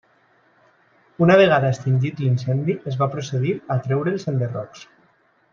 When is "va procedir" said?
3.05-3.55